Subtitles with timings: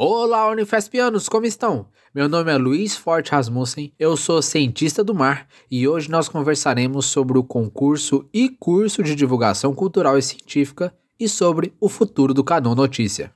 [0.00, 1.88] Olá, Unifespianos, como estão?
[2.14, 7.06] Meu nome é Luiz Forte Rasmussen, eu sou cientista do mar e hoje nós conversaremos
[7.06, 12.44] sobre o concurso e curso de divulgação cultural e científica e sobre o futuro do
[12.44, 13.34] Canon Notícia.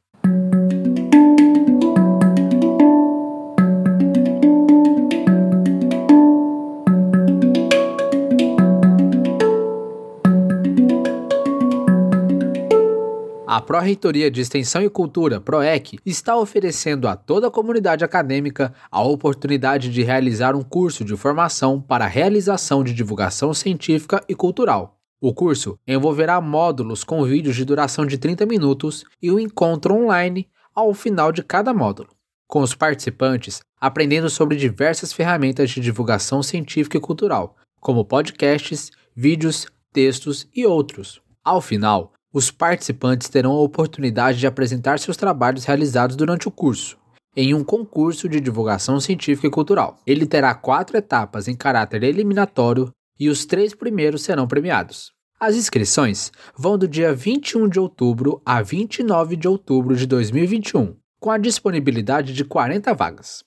[13.55, 19.03] A Pró-Reitoria de Extensão e Cultura, PROEC, está oferecendo a toda a comunidade acadêmica a
[19.03, 24.99] oportunidade de realizar um curso de formação para a realização de divulgação científica e cultural.
[25.21, 30.49] O curso envolverá módulos com vídeos de duração de 30 minutos e um encontro online
[30.75, 32.09] ao final de cada módulo,
[32.49, 39.67] com os participantes aprendendo sobre diversas ferramentas de divulgação científica e cultural, como podcasts, vídeos,
[39.93, 41.21] textos e outros.
[41.45, 46.97] Ao final, os participantes terão a oportunidade de apresentar seus trabalhos realizados durante o curso,
[47.37, 49.99] em um concurso de divulgação científica e cultural.
[50.07, 55.13] Ele terá quatro etapas em caráter eliminatório e os três primeiros serão premiados.
[55.39, 61.31] As inscrições vão do dia 21 de outubro a 29 de outubro de 2021, com
[61.31, 63.45] a disponibilidade de 40 vagas.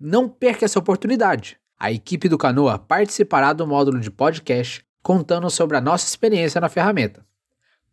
[0.00, 1.56] Não perca essa oportunidade!
[1.80, 6.68] A equipe do Canoa participará do módulo de podcast contando sobre a nossa experiência na
[6.68, 7.24] ferramenta.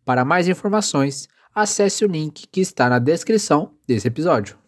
[0.05, 4.64] Para mais informações, acesse o link que está na descrição desse episódio.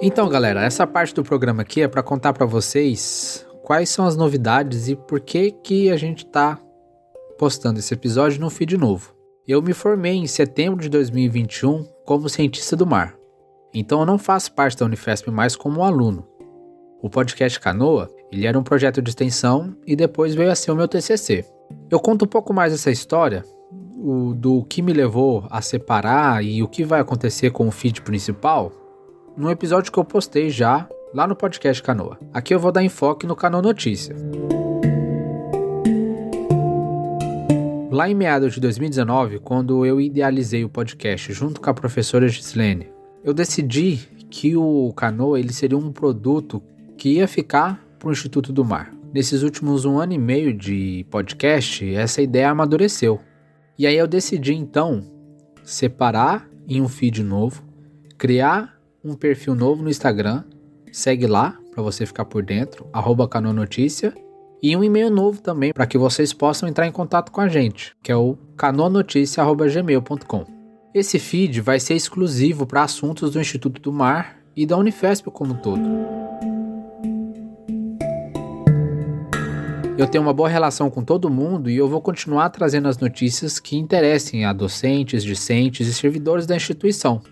[0.00, 4.16] Então, galera, essa parte do programa aqui é para contar para vocês quais são as
[4.16, 6.56] novidades e por que que a gente tá
[7.36, 9.12] postando esse episódio no feed novo.
[9.46, 13.16] Eu me formei em setembro de 2021 como cientista do mar.
[13.74, 16.24] Então eu não faço parte da Unifesp mais como aluno.
[17.02, 20.76] O podcast Canoa, ele era um projeto de extensão e depois veio a ser o
[20.76, 21.44] meu TCC.
[21.90, 23.44] Eu conto um pouco mais essa história
[23.96, 28.02] o, do que me levou a separar e o que vai acontecer com o feed
[28.02, 28.72] principal
[29.38, 32.18] no episódio que eu postei já lá no podcast Canoa.
[32.34, 34.16] Aqui eu vou dar enfoque no Canoa Notícia.
[37.88, 42.90] Lá em meados de 2019, quando eu idealizei o podcast junto com a professora Gislene,
[43.22, 46.60] eu decidi que o Canoa ele seria um produto
[46.96, 48.92] que ia ficar para o Instituto do Mar.
[49.14, 53.20] Nesses últimos um ano e meio de podcast, essa ideia amadureceu.
[53.78, 55.00] E aí eu decidi então
[55.62, 57.62] separar em um feed novo,
[58.18, 58.77] criar
[59.08, 60.44] um perfil novo no Instagram.
[60.92, 64.14] Segue lá para você ficar por dentro, arroba Canonotícia.
[64.60, 67.94] E um e-mail novo também para que vocês possam entrar em contato com a gente,
[68.02, 70.44] que é o canonoticia.gmail.com.
[70.92, 75.54] Esse feed vai ser exclusivo para assuntos do Instituto do Mar e da Unifesp como
[75.54, 75.80] um todo.
[79.96, 83.60] Eu tenho uma boa relação com todo mundo e eu vou continuar trazendo as notícias
[83.60, 87.22] que interessem a docentes, discentes e servidores da instituição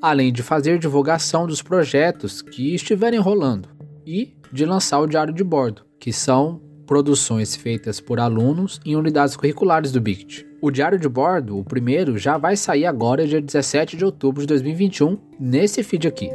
[0.00, 3.68] além de fazer divulgação dos projetos que estiverem rolando
[4.06, 9.36] e de lançar o diário de bordo, que são produções feitas por alunos em unidades
[9.36, 10.46] curriculares do BICT.
[10.62, 14.46] O diário de bordo, o primeiro, já vai sair agora, dia 17 de outubro de
[14.46, 16.30] 2021, nesse feed aqui.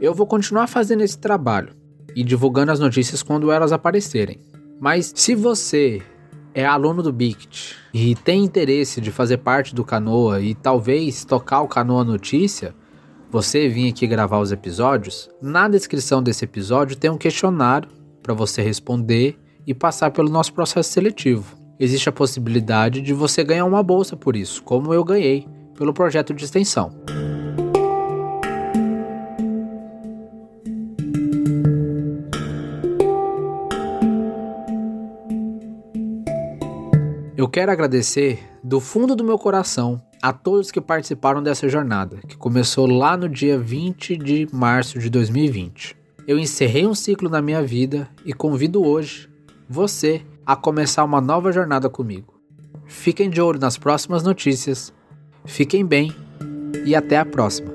[0.00, 1.72] Eu vou continuar fazendo esse trabalho
[2.14, 4.40] e divulgando as notícias quando elas aparecerem.
[4.80, 6.02] Mas se você
[6.54, 11.60] é aluno do BICT e tem interesse de fazer parte do Canoa e talvez tocar
[11.60, 12.74] o Canoa Notícia,
[13.30, 17.88] você vir aqui gravar os episódios, na descrição desse episódio tem um questionário
[18.22, 21.56] para você responder e passar pelo nosso processo seletivo.
[21.78, 26.32] Existe a possibilidade de você ganhar uma bolsa por isso, como eu ganhei pelo projeto
[26.32, 26.92] de extensão.
[37.54, 42.84] Quero agradecer do fundo do meu coração a todos que participaram dessa jornada, que começou
[42.84, 45.96] lá no dia 20 de março de 2020.
[46.26, 49.30] Eu encerrei um ciclo na minha vida e convido hoje
[49.68, 52.34] você a começar uma nova jornada comigo.
[52.88, 54.92] Fiquem de olho nas próximas notícias,
[55.44, 56.12] fiquem bem
[56.84, 57.73] e até a próxima.